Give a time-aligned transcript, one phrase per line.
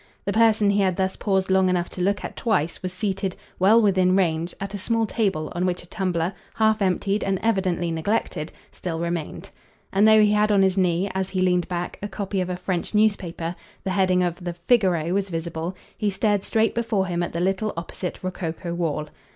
[0.25, 3.79] The person he had thus paused long enough to look at twice was seated, well
[3.79, 8.51] within range, at a small table on which a tumbler, half emptied and evidently neglected,
[8.71, 9.51] still remained;
[9.93, 12.57] and though he had on his knee, as he leaned back, a copy of a
[12.57, 17.31] French newspaper the heading of the Figaro was visible he stared straight before him at
[17.31, 19.07] the little opposite rococo wall.